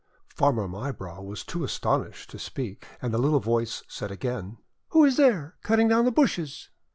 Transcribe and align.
Farmer 0.29 0.67
Mybrow 0.67 1.21
was 1.21 1.43
too 1.43 1.63
astonished 1.63 2.31
to 2.31 2.39
speak, 2.39 2.87
and 3.03 3.13
the 3.13 3.19
little 3.19 3.39
voice 3.39 3.83
said 3.87 4.09
again: 4.09 4.57
'Who 4.87 5.05
is 5.05 5.17
there, 5.17 5.57
cutting 5.61 5.87
down 5.87 6.05
the 6.05 6.11
bushes?' 6.11 6.69